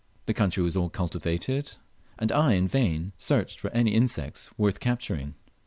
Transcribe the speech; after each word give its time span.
The 0.25 0.33
country 0.33 0.63
was 0.63 0.75
all 0.75 0.89
cultivated, 0.89 1.73
and 2.17 2.31
I 2.31 2.53
in 2.53 2.67
vain 2.67 3.13
searched 3.19 3.59
for 3.59 3.69
any 3.69 3.93
insects 3.93 4.49
worth 4.57 4.79
capturing. 4.79 5.35